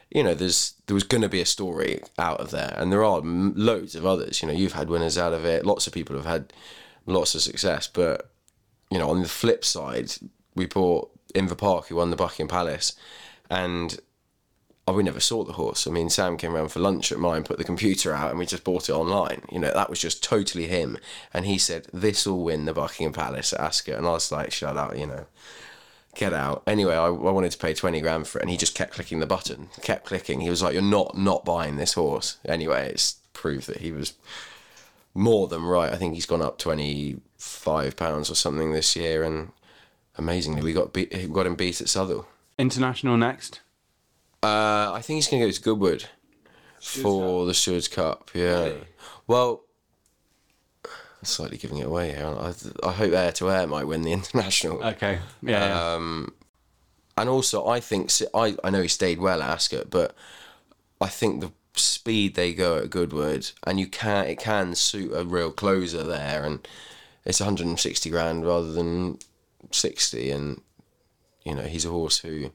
[0.10, 3.04] You know, there's there was going to be a story out of there, and there
[3.04, 4.41] are loads of others.
[4.41, 5.65] You know, you've had winners out of it.
[5.65, 6.54] Lots of people have had
[7.06, 8.30] lots of success, but
[8.89, 10.13] you know, on the flip side,
[10.56, 12.93] we bought Inver Park, who won the Buckingham Palace,
[13.50, 14.00] and
[14.88, 15.86] oh, we never saw the horse.
[15.86, 18.46] I mean, Sam came around for lunch at mine, put the computer out, and we
[18.46, 19.42] just bought it online.
[19.52, 20.98] You know, that was just totally him.
[21.34, 24.52] And he said, "This will win the Buckingham Palace at Ascot," and I was like,
[24.52, 25.26] "Shut up," you know.
[26.16, 26.64] Get out.
[26.66, 29.20] Anyway, I, I wanted to pay 20 grand for it, and he just kept clicking
[29.20, 30.42] the button, kept clicking.
[30.42, 32.38] He was like, You're not not buying this horse.
[32.44, 34.14] Anyway, it's proved that he was
[35.14, 35.94] more than right.
[35.94, 37.22] I think he's gone up £25
[38.32, 39.52] or something this year, and
[40.18, 42.28] amazingly, we got beat, got him beat at Southwell.
[42.58, 43.62] International next.
[44.43, 46.06] Uh, I think he's going to go to Goodwood
[46.80, 47.48] for Cup.
[47.48, 48.32] the Stewards Cup.
[48.34, 48.63] Yeah.
[48.63, 48.88] Really?
[49.26, 49.63] Well,
[50.86, 52.26] I'm slightly giving it away here.
[52.26, 54.84] I, I hope Air to Air might win the international.
[54.84, 55.20] Okay.
[55.41, 55.93] Yeah.
[55.93, 56.34] Um,
[57.17, 57.22] yeah.
[57.22, 60.15] and also, I think I I know he stayed well at Ascot, but
[61.02, 65.24] I think the speed they go at Goodwood, and you can it can suit a
[65.24, 66.67] real closer there, and
[67.26, 69.17] it's 160 grand rather than
[69.72, 70.62] 60, and
[71.48, 72.52] you know, he's a horse who.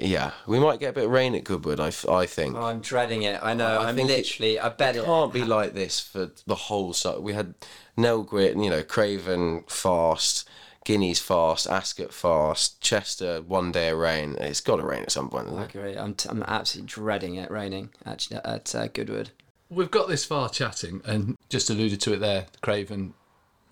[0.00, 1.80] Yeah, we might get a bit of rain at Goodwood.
[1.80, 2.56] I, I think.
[2.56, 3.40] Oh, I'm dreading it.
[3.42, 3.78] I know.
[3.80, 4.56] I am literally.
[4.56, 6.92] It, I bet it can't be like this for the whole.
[6.92, 7.54] So we had
[7.96, 10.48] Nell Gwyn, you know, Craven fast,
[10.84, 14.36] Guineas fast, Ascot fast, Chester one day of rain.
[14.38, 15.48] It's got to rain at some point.
[15.48, 15.96] I agree.
[15.96, 19.30] I'm, t- I'm absolutely dreading it raining actually at uh, Goodwood.
[19.68, 22.46] We've got this far chatting, and just alluded to it there.
[22.60, 23.14] Craven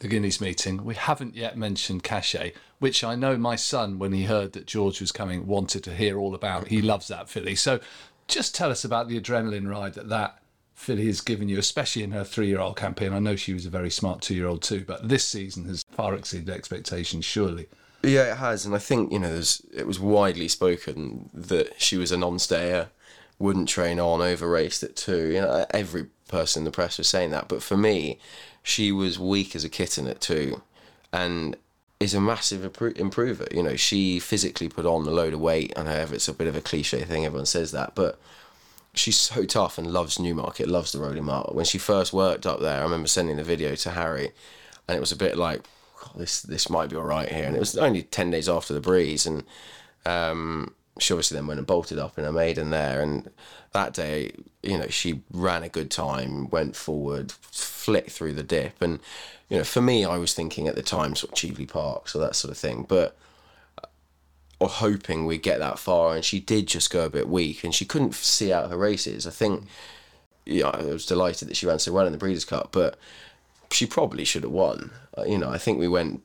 [0.01, 4.25] the Guineas meeting, we haven't yet mentioned Cachet, which I know my son, when he
[4.25, 6.69] heard that George was coming, wanted to hear all about.
[6.69, 7.55] He loves that filly.
[7.55, 7.81] So
[8.27, 10.41] just tell us about the adrenaline ride that that
[10.75, 13.13] filly has given you, especially in her three year old campaign.
[13.13, 15.85] I know she was a very smart two year old too, but this season has
[15.93, 17.69] far exceeded expectations, surely.
[18.03, 18.65] Yeah, it has.
[18.65, 19.43] And I think, you know,
[19.75, 22.89] it was widely spoken that she was a non stayer,
[23.39, 25.27] wouldn't train on, over raced at two.
[25.27, 27.49] You know, every person in the press was saying that.
[27.49, 28.19] But for me,
[28.63, 30.63] she was weak as a kitten at two,
[31.13, 31.57] and
[31.99, 32.65] is a massive
[32.97, 33.47] improver.
[33.51, 35.73] You know, she physically put on a load of weight.
[35.77, 38.19] I know it's a bit of a cliche thing, everyone says that, but
[38.95, 41.51] she's so tough and loves Newmarket, loves the Rowley Mile.
[41.53, 44.33] When she first worked up there, I remember sending the video to Harry,
[44.89, 45.63] and it was a bit like,
[46.17, 47.45] this this might be all right here.
[47.45, 49.45] And it was only ten days after the breeze, and
[50.07, 53.01] um, she obviously then went and bolted up in her maiden there.
[53.01, 53.31] And
[53.73, 58.83] that day, you know, she ran a good time, went forward, flicked through the dip.
[58.83, 59.01] And,
[59.49, 62.19] you know, for me, I was thinking at the time sort of Cheveley Park, so
[62.19, 62.85] that sort of thing.
[62.89, 63.17] But,
[63.83, 63.87] uh,
[64.59, 66.15] or hoping we'd get that far.
[66.15, 69.27] And she did just go a bit weak and she couldn't see out her races.
[69.27, 69.65] I think,
[70.45, 72.99] yeah, I was delighted that she ran so well in the Breeders' Cup, but
[73.71, 74.91] she probably should have won.
[75.17, 76.23] Uh, you know, I think we went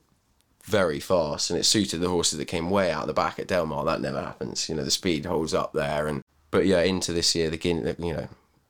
[0.66, 3.66] very fast, and it suited the horses that came way out the back at Del
[3.66, 3.84] Mar.
[3.84, 4.68] That never happens.
[4.68, 8.12] You know, the speed holds up there, and but yeah, into this year, the you
[8.12, 8.28] know,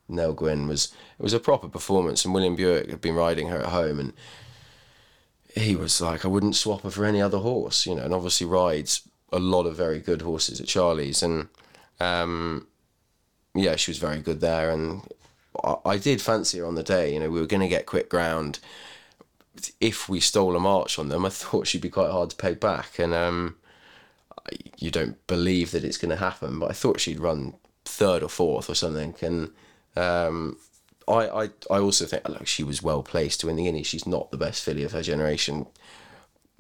[0.09, 3.61] Nell Gwyn was it was a proper performance, and William Buick had been riding her
[3.61, 4.13] at home, and
[5.55, 8.47] he was like, I wouldn't swap her for any other horse, you know, and obviously
[8.47, 11.49] rides a lot of very good horses at Charlie's, and
[11.99, 12.67] um,
[13.55, 15.01] yeah, she was very good there, and
[15.65, 17.15] I, I did fancy her on the day.
[17.15, 18.59] You know, we were going to get quick ground.
[19.81, 22.61] If we stole a march on them, I thought she'd be quite hard to peg
[22.61, 23.57] back, and um,
[24.79, 28.29] you don't believe that it's going to happen, but I thought she'd run third or
[28.29, 29.51] fourth or something, and
[29.97, 30.59] um,
[31.09, 33.83] I, I I also think like she was well placed to win the Guinea.
[33.83, 35.67] She's not the best filly of her generation.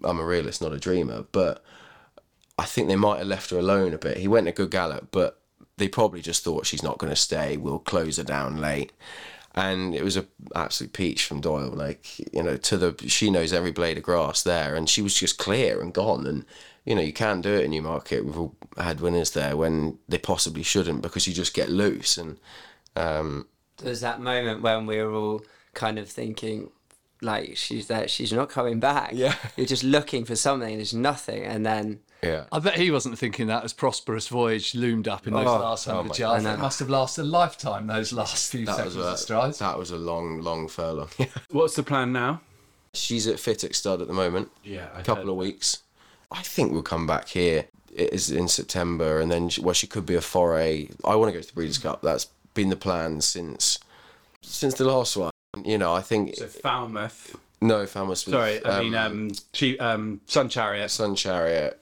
[0.05, 1.63] I'm a realist, not a dreamer, but
[2.59, 4.19] I think they might have left her alone a bit.
[4.19, 5.41] He went a good gallop, but
[5.79, 7.57] they probably just thought she's not going to stay.
[7.57, 8.93] We'll close her down late.
[9.57, 11.71] And it was a absolute peach from Doyle.
[11.71, 15.15] Like you know, to the she knows every blade of grass there, and she was
[15.15, 16.27] just clear and gone.
[16.27, 16.45] And
[16.85, 18.25] you know, you can't do it in Newmarket.
[18.25, 22.19] We've all had winners there when they possibly shouldn't because you just get loose.
[22.19, 22.39] And
[22.95, 23.47] um,
[23.79, 25.43] there was that moment when we were all
[25.75, 26.71] kind of thinking,
[27.23, 29.13] like she's there, she's not coming back.
[29.15, 29.35] Yeah.
[29.57, 30.77] you're just looking for something.
[30.77, 35.09] There's nothing, and then yeah, I bet he wasn't thinking that as prosperous voyage loomed
[35.09, 36.45] up in those Oh, last hundred yards.
[36.45, 36.55] God.
[36.55, 37.87] It must have lasted a lifetime.
[37.87, 39.59] Those last few that seconds was of a strides.
[39.61, 41.09] that was a long, long furlong.
[41.51, 42.41] What's the plan now?
[42.93, 44.51] She's at Fittock Stud at the moment.
[44.65, 45.83] Yeah, a couple of weeks.
[46.33, 47.67] I think we'll come back here.
[47.95, 50.91] It is in September, and then she, well, she could be a Forêt.
[51.05, 52.03] I want to go to the Breeders' Cup.
[52.03, 53.79] That's been the plan since
[54.43, 55.31] since the last one.
[55.65, 57.37] You know, I think So Falmouth.
[57.61, 58.19] no Falmouth.
[58.19, 60.91] Sorry, I mean um, she, um, Sun Chariot.
[60.91, 61.81] Sun Chariot.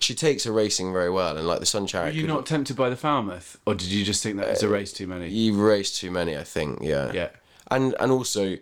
[0.00, 2.14] She takes her racing very well, and like the Sun Were Chariot.
[2.14, 4.66] you could- not tempted by the Falmouth, or did you just think that it's a
[4.66, 5.28] uh, race too many?
[5.28, 6.78] You raced too many, I think.
[6.82, 7.12] Yeah.
[7.12, 7.28] Yeah.
[7.70, 8.56] And and also,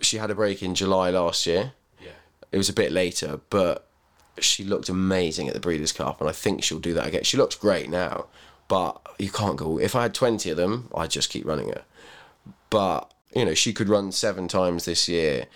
[0.00, 1.72] she had a break in July last year.
[2.00, 2.10] Yeah.
[2.52, 3.88] It was a bit later, but
[4.38, 7.24] she looked amazing at the Breeders' Cup, and I think she'll do that again.
[7.24, 8.26] She looks great now,
[8.68, 9.78] but you can't go.
[9.80, 11.82] If I had twenty of them, I'd just keep running her.
[12.70, 15.46] But you know, she could run seven times this year,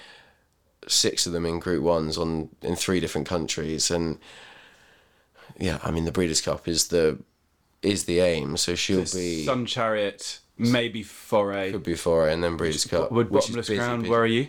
[0.88, 4.18] six of them in Group Ones on in three different countries, and
[5.60, 7.18] yeah, I mean the Breeders' Cup is the
[7.82, 8.56] is the aim.
[8.56, 11.72] So she'll be Sun Chariot, maybe Forêt.
[11.72, 13.12] could be Forêt, and then Breeders' Cup.
[13.12, 14.02] Would bottomless busy, ground.
[14.02, 14.10] busy.
[14.10, 14.48] Where are you?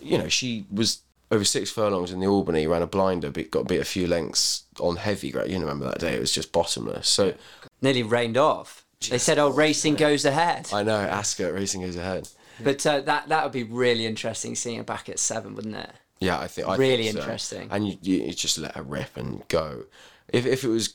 [0.00, 3.68] you know, she was over six furlongs in the Albany, ran a blinder, but got
[3.68, 5.50] beat a few lengths on heavy ground.
[5.50, 6.14] You remember that day?
[6.14, 7.08] It was just bottomless.
[7.08, 7.34] So
[7.82, 8.84] nearly rained off.
[9.10, 12.28] They said, "Oh, racing goes ahead." I know Ascot racing goes ahead.
[12.62, 15.90] But uh, that that would be really interesting seeing her back at seven, wouldn't it?
[16.20, 17.20] Yeah, I think I Really think so.
[17.22, 17.68] interesting.
[17.72, 19.84] And you, you you just let her rip and go.
[20.32, 20.88] If if it was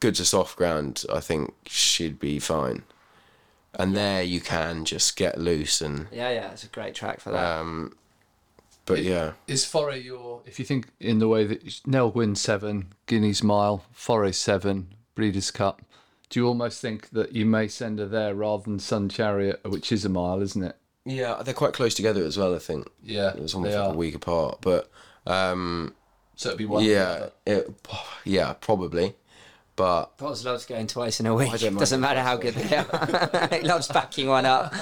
[0.00, 2.82] good to soft ground, I think she'd be fine.
[3.74, 7.30] And there you can just get loose and Yeah, yeah, it's a great track for
[7.30, 7.58] that.
[7.60, 7.96] um,
[8.86, 12.88] but yeah, Is Forêt your, if you think in the way that Nell Gwyn seven,
[13.06, 15.82] Guineas Mile, Forêt seven, Breeders' Cup,
[16.30, 19.92] do you almost think that you may send her there rather than Sun Chariot, which
[19.92, 20.76] is a mile, isn't it?
[21.04, 22.54] yeah, they're quite close together as well.
[22.54, 23.94] I think Yeah, it was almost they like are.
[23.94, 24.90] a week apart, but
[25.26, 25.94] um,
[26.38, 26.84] So it'd be one.
[26.84, 27.68] yeah, it,
[28.24, 29.16] yeah, probably.
[29.74, 31.50] But Poz loves going twice in a week.
[31.58, 33.48] don't Doesn't matter how good they are.
[33.52, 34.72] he loves backing one up.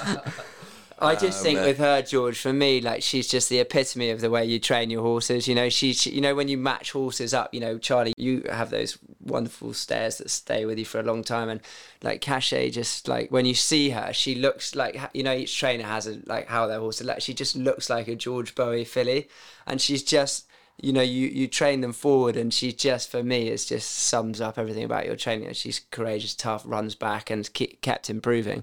[0.99, 4.11] I just um, think uh, with her, George, for me, like she's just the epitome
[4.11, 5.49] of the way you train your horses.
[5.49, 8.43] You know, she, she, you know, when you match horses up, you know, Charlie, you
[8.51, 11.63] have those wonderful stares that stay with you for a long time, and
[12.03, 15.85] like Cachet, just like when you see her, she looks like you know each trainer
[15.85, 17.03] has a like how their horse.
[17.03, 19.29] Like she just looks like a George Boughey filly,
[19.67, 20.46] and she's just
[20.81, 24.41] you know, you, you train them forward, and she just, for me, it just sums
[24.41, 25.53] up everything about your training.
[25.55, 27.49] She's courageous, tough, runs back, and
[27.81, 28.63] kept improving.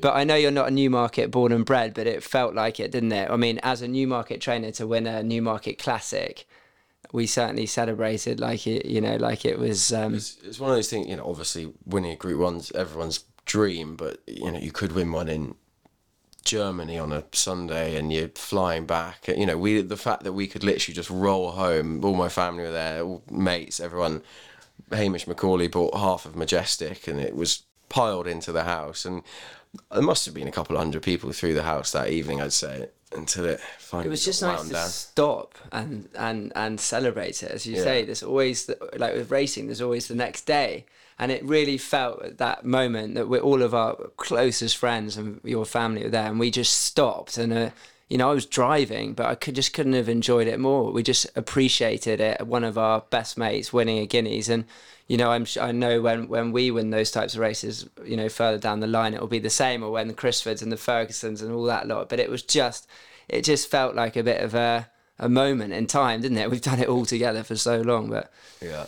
[0.00, 2.92] But I know you're not a Newmarket born and bred, but it felt like it,
[2.92, 3.28] didn't it?
[3.28, 6.46] I mean, as a Newmarket trainer to win a Newmarket Classic,
[7.12, 9.92] we certainly celebrated like it, you know, like it was.
[9.92, 11.08] Um, it's, it's one of those things.
[11.08, 15.10] You know, obviously winning a Group One's everyone's dream, but you know you could win
[15.10, 15.56] one in
[16.44, 19.28] Germany on a Sunday and you're flying back.
[19.28, 22.04] You know, we the fact that we could literally just roll home.
[22.04, 24.22] All my family were there, all mates, everyone.
[24.90, 29.04] Hamish Macaulay bought half of Majestic, and it was piled into the house.
[29.04, 29.22] And
[29.92, 32.40] there must have been a couple of hundred people through the house that evening.
[32.40, 34.88] I'd say until it finally it was just nice to down.
[34.88, 37.82] stop and and and celebrate it as you Yeah.
[37.82, 40.86] say there's always the, like with racing there's always the next day
[41.20, 45.38] and it really felt at that moment that we're all of our closest friends and
[45.44, 47.70] your family were there and we just stopped and uh,
[48.08, 51.02] you know I was driving but I could just couldn't have enjoyed it more we
[51.02, 54.64] just appreciated it one of our best mates winning a guineas and
[55.08, 58.30] you know I'm I know when when we win those types of races you know
[58.30, 60.76] further down the line it will be the same or when the Crisfords and the
[60.76, 62.88] Fergusons and all that lot but it was just
[63.28, 64.88] it just felt like a bit of a
[65.22, 66.50] a moment in time, didn't it?
[66.50, 68.86] We've done it all together for so long, but Yeah.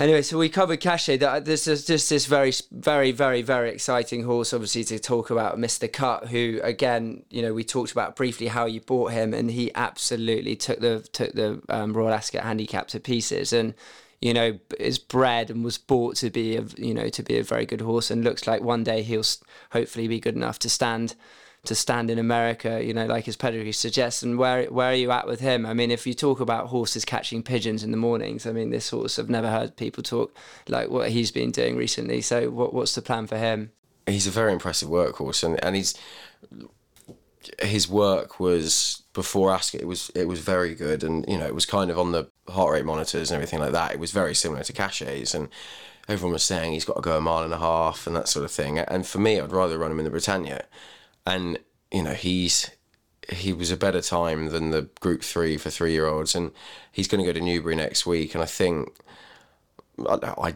[0.00, 1.18] Anyway, so we covered Cachet.
[1.18, 4.54] That this is just this very, very, very, very exciting horse.
[4.54, 5.92] Obviously, to talk about Mr.
[5.92, 9.70] Cut, who again, you know, we talked about briefly how you bought him, and he
[9.74, 13.74] absolutely took the took the um, Royal Ascot handicap to pieces, and
[14.22, 17.44] you know, is bred and was bought to be a you know to be a
[17.44, 19.22] very good horse, and looks like one day he'll
[19.72, 21.14] hopefully be good enough to stand
[21.64, 24.22] to stand in America, you know, like his pedigree suggests.
[24.22, 25.66] And where where are you at with him?
[25.66, 28.88] I mean, if you talk about horses catching pigeons in the mornings, I mean, this
[28.90, 30.34] horse I've never heard people talk
[30.68, 32.22] like what he's been doing recently.
[32.22, 33.72] So, what what's the plan for him?
[34.06, 35.94] He's a very impressive workhorse, and and he's
[37.60, 39.82] his work was before Ascot.
[39.82, 42.28] It was it was very good, and you know, it was kind of on the
[42.48, 43.92] heart rate monitors and everything like that.
[43.92, 45.48] It was very similar to Cachets and.
[46.08, 48.44] Everyone was saying he's got to go a mile and a half and that sort
[48.44, 48.80] of thing.
[48.80, 50.64] And for me, I'd rather run him in the Britannia
[51.30, 51.58] and
[51.90, 52.70] you know he's
[53.28, 56.50] he was a better time than the Group Three for three year olds, and
[56.90, 58.92] he's going to go to Newbury next week, and I think
[60.08, 60.54] I, I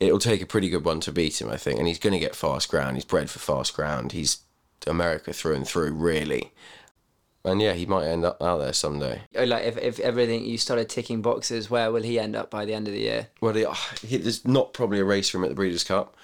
[0.00, 2.18] it'll take a pretty good one to beat him, I think, and he's going to
[2.18, 2.96] get fast ground.
[2.96, 4.12] He's bred for fast ground.
[4.12, 4.40] He's
[4.86, 6.52] America through and through, really.
[7.44, 9.22] And yeah, he might end up out there someday.
[9.34, 12.64] Oh, like if, if everything you started ticking boxes, where will he end up by
[12.64, 13.28] the end of the year?
[13.40, 16.16] Well, he, oh, he, there's not probably a race for him at the Breeders' Cup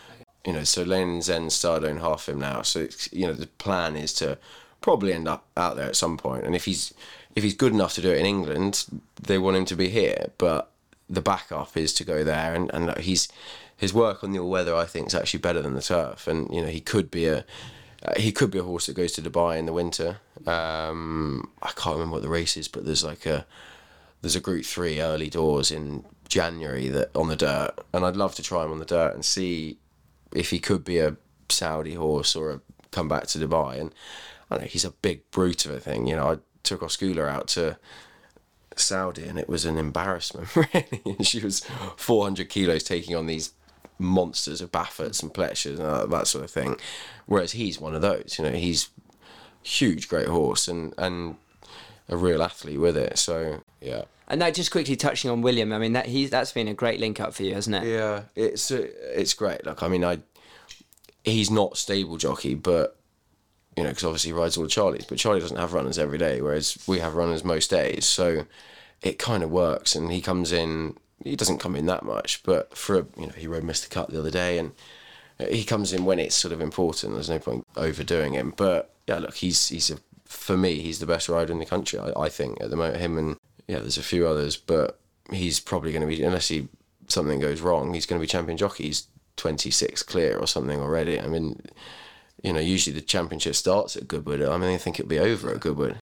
[0.45, 2.63] you know, so Lane's End started own half him now.
[2.63, 4.39] So you know, the plan is to
[4.81, 6.45] probably end up out there at some point.
[6.45, 6.93] And if he's
[7.35, 8.85] if he's good enough to do it in England,
[9.21, 10.31] they want him to be here.
[10.39, 10.71] But
[11.09, 13.29] the backup is to go there, and and he's
[13.77, 16.27] his work on the all weather I think is actually better than the turf.
[16.27, 17.45] And you know, he could be a
[18.19, 20.19] he could be a horse that goes to Dubai in the winter.
[20.47, 23.47] Um, I can't remember what the race is, but there's like a
[24.21, 28.35] there's a Group Three early doors in January that on the dirt, and I'd love
[28.35, 29.79] to try him on the dirt and see
[30.35, 31.17] if he could be a
[31.49, 32.61] Saudi horse or a
[32.95, 33.81] come back to Dubai.
[33.81, 33.95] And
[34.51, 36.07] I know he's a big brute of a thing.
[36.07, 37.77] You know, I took Oscula out to
[38.77, 41.03] Saudi and it was an embarrassment, really.
[41.05, 41.61] And she was
[41.97, 43.53] 400 kilos taking on these
[43.99, 46.77] monsters of Bafferts and Pletchers and that sort of thing.
[47.27, 48.89] Whereas he's one of those, you know, he's
[49.63, 51.37] huge, great horse and, and
[52.09, 53.19] a real athlete with it.
[53.19, 54.05] So, yeah.
[54.27, 57.01] And that just quickly touching on William, I mean that he's that's been a great
[57.01, 57.85] link up for you, hasn't it?
[57.85, 59.67] Yeah, it's uh, it's great.
[59.67, 60.21] Like I mean, I
[61.25, 62.97] he's not stable jockey, but
[63.77, 66.19] you know, because obviously he rides all the Charlies, but Charlie doesn't have runners every
[66.19, 68.07] day, whereas we have runners most days.
[68.07, 68.47] So
[69.03, 70.97] it kind of works, and he comes in.
[71.23, 73.89] He doesn't come in that much, but for a, you know, he rode Mr.
[73.89, 74.73] Cut the other day, and
[75.39, 77.15] he comes in when it's sort of important.
[77.15, 81.07] There's no point overdoing him, but yeah, look, he's he's a for me, he's the
[81.07, 81.99] best rider in the country.
[81.99, 84.99] I, I think at the moment, him and yeah, there's a few others, but
[85.31, 86.69] he's probably going to be unless he
[87.09, 88.85] something goes wrong, he's going to be champion jockey.
[88.85, 91.21] He's 26 clear or something already.
[91.21, 91.61] I mean,
[92.43, 94.43] you know, usually the championship starts at Goodwood.
[94.43, 95.99] I mean, I think it'll be over at Goodwood.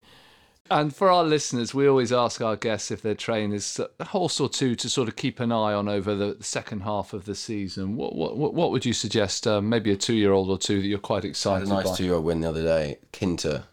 [0.70, 4.40] And for our listeners, we always ask our guests if their train is a horse
[4.40, 7.34] or two to sort of keep an eye on over the second half of the
[7.34, 7.96] season.
[7.96, 9.46] What what what would you suggest?
[9.46, 11.70] Um, maybe a two-year-old or two that you're quite excited.
[11.70, 12.98] I had a nice two-year-old win the other day.
[13.12, 13.64] Kinter,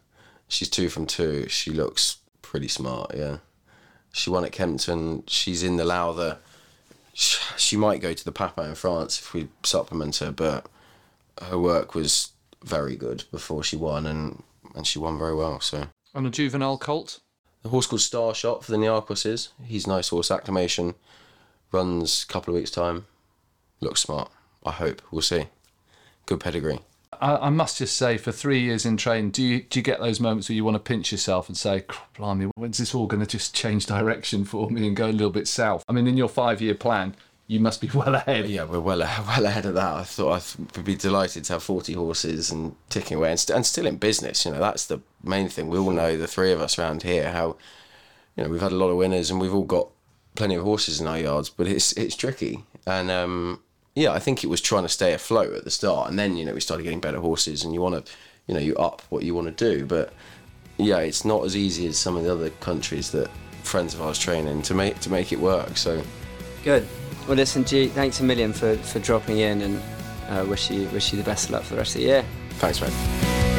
[0.49, 1.47] she's two from two.
[1.47, 3.11] She looks pretty smart.
[3.15, 3.37] Yeah.
[4.11, 5.23] She won at Kempton.
[5.27, 6.39] She's in the Lowther.
[7.13, 10.67] She might go to the Papa in France if we supplement her, but
[11.41, 12.31] her work was
[12.63, 14.43] very good before she won, and
[14.75, 15.59] and she won very well.
[15.59, 15.87] So.
[16.15, 17.19] on a juvenile colt.
[17.61, 19.49] The horse called Star Shot for the Niarchoses.
[19.65, 20.31] He's nice horse.
[20.31, 20.95] Acclamation
[21.73, 23.05] runs a couple of weeks time.
[23.81, 24.31] Looks smart.
[24.65, 25.47] I hope we'll see.
[26.25, 26.79] Good pedigree.
[27.21, 29.99] I, I, must just say, for three years in training, do you do you get
[29.99, 31.83] those moments where you want to pinch yourself and say,
[32.17, 35.29] "Blimey, when's this all going to just change direction for me and go a little
[35.29, 37.15] bit south?" I mean, in your five-year plan,
[37.47, 38.47] you must be well ahead.
[38.47, 39.93] Yeah, we're well well ahead of that.
[39.93, 43.55] I thought I would be delighted to have forty horses and ticking away, and, st-
[43.55, 44.45] and still in business.
[44.45, 45.67] You know, that's the main thing.
[45.67, 47.57] We all know the three of us around here how,
[48.35, 49.89] you know, we've had a lot of winners and we've all got
[50.35, 53.11] plenty of horses in our yards, but it's it's tricky and.
[53.11, 53.61] um
[53.99, 56.45] yeah, I think it was trying to stay afloat at the start, and then you
[56.45, 58.11] know we started getting better horses, and you want to,
[58.47, 59.85] you know, you up what you want to do.
[59.85, 60.13] But
[60.77, 63.29] yeah, it's not as easy as some of the other countries that
[63.63, 65.75] friends of ours train in to make to make it work.
[65.75, 66.01] So
[66.63, 66.87] good.
[67.27, 69.81] Well, listen, G, thanks a million for for dropping in, and
[70.29, 72.25] uh, wish you wish you the best of luck for the rest of the year.
[72.51, 73.58] Thanks, mate.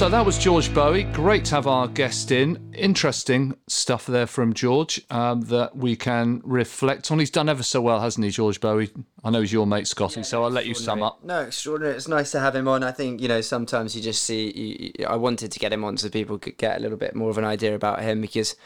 [0.00, 1.12] So that was George Boughey.
[1.12, 2.72] Great to have our guest in.
[2.72, 7.18] Interesting stuff there from George um, that we can reflect on.
[7.18, 8.90] He's done ever so well, hasn't he, George Boughey?
[9.22, 11.22] I know he's your mate, Scotty, yeah, so I'll let you sum up.
[11.22, 11.96] No, extraordinary.
[11.96, 12.82] It's nice to have him on.
[12.82, 14.50] I think, you know, sometimes you just see.
[14.50, 17.14] You, you, I wanted to get him on so people could get a little bit
[17.14, 18.56] more of an idea about him because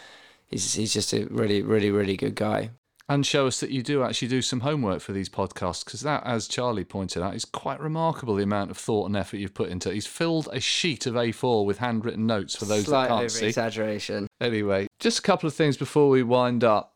[0.47, 2.71] he's, he's just a really, really, really good guy
[3.09, 6.23] and show us that you do actually do some homework for these podcasts because that
[6.25, 9.69] as charlie pointed out is quite remarkable the amount of thought and effort you've put
[9.69, 13.19] into it he's filled a sheet of a4 with handwritten notes for those Slight that
[13.19, 16.95] can't see exaggeration anyway just a couple of things before we wind up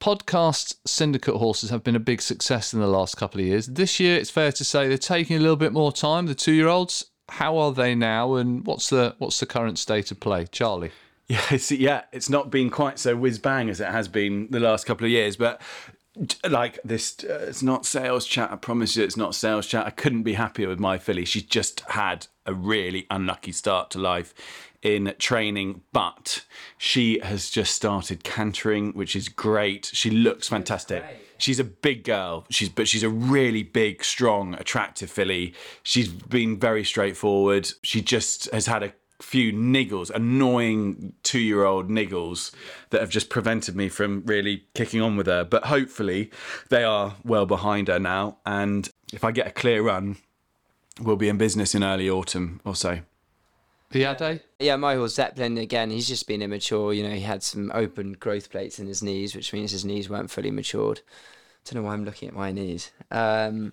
[0.00, 3.66] podcast syndicate horses have been a big success in the last couple of years.
[3.66, 6.26] This year, it's fair to say they're taking a little bit more time.
[6.26, 10.46] The two-year-olds, how are they now, and what's the what's the current state of play,
[10.46, 10.92] Charlie?
[11.28, 14.60] Yeah, it's, yeah, it's not been quite so whiz bang as it has been the
[14.60, 15.60] last couple of years, but
[16.48, 18.50] like this, uh, it's not sales chat.
[18.50, 19.86] I promise you, it's not sales chat.
[19.86, 21.24] I couldn't be happier with my filly.
[21.24, 24.34] She's just had a really unlucky start to life
[24.82, 26.44] in training, but
[26.76, 29.90] she has just started cantering, which is great.
[29.92, 31.04] She looks fantastic.
[31.36, 32.46] She's a big girl.
[32.50, 35.54] She's but she's a really big, strong, attractive filly.
[35.82, 37.70] She's been very straightforward.
[37.82, 42.52] She just has had a few niggles, annoying two year old niggles
[42.90, 45.44] that have just prevented me from really kicking on with her.
[45.44, 46.30] But hopefully
[46.68, 48.38] they are well behind her now.
[48.46, 50.16] And if I get a clear run,
[51.00, 53.00] we'll be in business in early autumn or so.
[53.90, 54.42] Piade?
[54.58, 55.90] Yeah, my horse Zeppelin again.
[55.90, 56.92] He's just been immature.
[56.92, 60.10] You know, he had some open growth plates in his knees, which means his knees
[60.10, 61.00] weren't fully matured.
[61.70, 62.92] Don't know why I'm looking at my knees.
[63.10, 63.72] Um,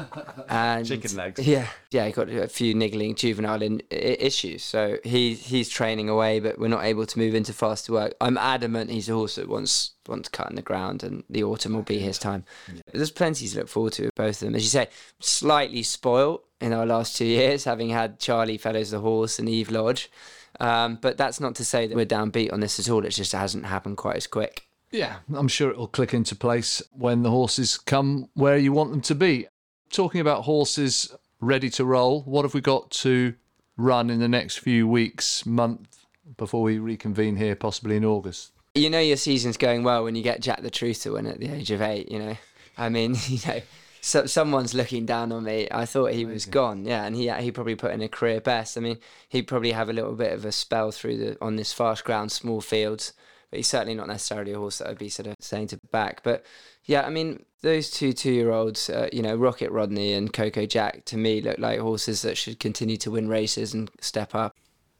[0.48, 1.40] and Chicken legs.
[1.46, 2.04] Yeah, yeah.
[2.04, 4.62] He got a few niggling juvenile in, I- issues.
[4.62, 8.14] So he he's training away, but we're not able to move into faster work.
[8.20, 11.72] I'm adamant he's a horse that wants wants cut in the ground, and the autumn
[11.72, 12.44] will be his time.
[12.66, 14.54] But there's plenty to look forward to with both of them.
[14.54, 14.88] As you say,
[15.20, 19.70] slightly spoilt in our last two years, having had Charlie Fellowes the horse and Eve
[19.70, 20.10] Lodge.
[20.58, 23.02] Um, but that's not to say that we're downbeat on this at all.
[23.06, 24.66] It just hasn't happened quite as quick.
[24.90, 28.90] Yeah, I'm sure it will click into place when the horses come where you want
[28.90, 29.46] them to be.
[29.90, 33.34] Talking about horses ready to roll, what have we got to
[33.76, 38.52] run in the next few weeks, month, before we reconvene here, possibly in August?
[38.74, 41.40] You know your season's going well when you get Jack the Truth to win at
[41.40, 42.10] the age of eight.
[42.10, 42.36] You know,
[42.76, 43.60] I mean, you know,
[44.00, 45.68] so someone's looking down on me.
[45.70, 46.84] I thought he was gone.
[46.84, 48.76] Yeah, and he he probably put in a career best.
[48.76, 51.72] I mean, he'd probably have a little bit of a spell through the on this
[51.72, 53.12] fast ground, small fields.
[53.50, 56.22] But he's certainly not necessarily a horse that I'd be sort of saying to back.
[56.22, 56.44] But
[56.84, 61.16] yeah, I mean, those two two-year-olds, uh, you know, Rocket Rodney and Coco Jack, to
[61.16, 64.54] me look like horses that should continue to win races and step up.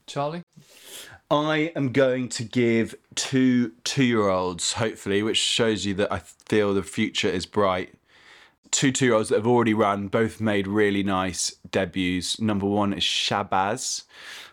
[0.06, 0.42] Charlie?
[1.30, 6.18] I am going to give two two year olds, hopefully, which shows you that I
[6.18, 7.94] feel the future is bright.
[8.72, 12.40] Two two year olds that have already run, both made really nice debuts.
[12.40, 14.04] Number one is Shabazz,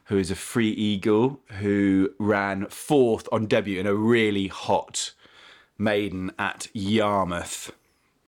[0.08, 5.12] who is a free eagle who ran fourth on debut in a really hot
[5.78, 7.72] maiden at Yarmouth.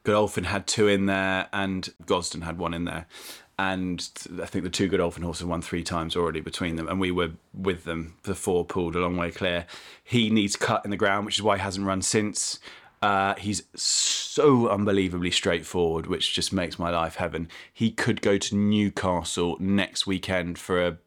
[0.03, 3.07] Godolphin had two in there, and Gosden had one in there.
[3.59, 4.07] And
[4.41, 7.33] I think the two Godolphin horses won three times already between them, and we were
[7.53, 8.15] with them.
[8.23, 9.67] The four pulled a long way clear.
[10.03, 12.59] He needs cut in the ground, which is why he hasn't run since.
[13.03, 17.49] Uh, he's so unbelievably straightforward, which just makes my life heaven.
[17.73, 20.99] He could go to Newcastle next weekend for a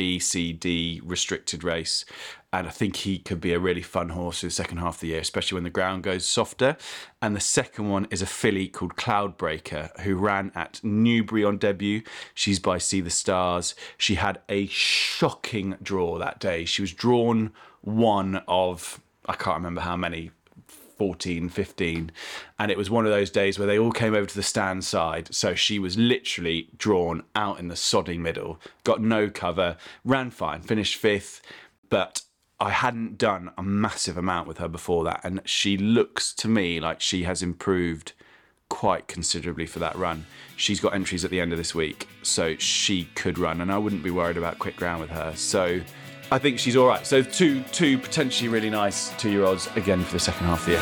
[0.00, 2.06] B, C, D restricted race.
[2.54, 5.00] And I think he could be a really fun horse in the second half of
[5.00, 6.78] the year, especially when the ground goes softer.
[7.20, 12.00] And the second one is a filly called Cloudbreaker, who ran at Newbury on debut.
[12.32, 13.74] She's by Sea The Stars.
[13.98, 16.64] She had a shocking draw that day.
[16.64, 20.30] She was drawn one of, I can't remember how many,
[21.00, 22.12] 14, 15.
[22.58, 24.84] And it was one of those days where they all came over to the stand
[24.84, 25.34] side.
[25.34, 30.60] So she was literally drawn out in the sodding middle, got no cover, ran fine,
[30.60, 31.40] finished fifth.
[31.88, 32.20] But
[32.60, 35.22] I hadn't done a massive amount with her before that.
[35.24, 38.12] And she looks to me like she has improved
[38.68, 40.26] quite considerably for that run.
[40.54, 43.78] She's got entries at the end of this week, so she could run, and I
[43.78, 45.32] wouldn't be worried about quick ground with her.
[45.34, 45.80] So
[46.32, 47.04] I think she's all right.
[47.04, 50.80] So two, two potentially really nice two-year-olds again for the second half of the year.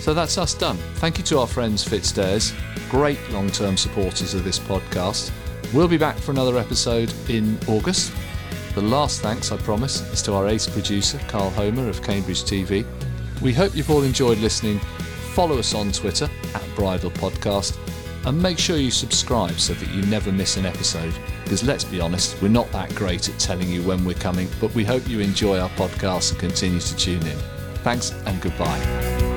[0.00, 0.76] So that's us done.
[0.96, 2.52] Thank you to our friends Fitzdares,
[2.90, 5.30] great long term supporters of this podcast.
[5.72, 8.12] We'll be back for another episode in August.
[8.74, 12.84] The last thanks, I promise, is to our ace producer, Carl Homer of Cambridge TV.
[13.40, 14.80] We hope you've all enjoyed listening.
[15.34, 17.78] Follow us on Twitter at Bridal Podcast
[18.26, 21.14] and make sure you subscribe so that you never miss an episode.
[21.44, 24.74] Because let's be honest, we're not that great at telling you when we're coming, but
[24.74, 27.38] we hope you enjoy our podcast and continue to tune in.
[27.82, 29.29] Thanks and goodbye.